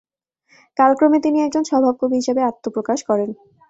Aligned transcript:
কালক্রমে 0.77 1.19
তিনি 1.25 1.37
একজন 1.41 1.63
স্বভাব 1.69 1.93
কবি 2.01 2.15
হিসেবে 2.21 2.41
আত্মপ্রকাশ 2.43 2.99
করেন। 3.09 3.29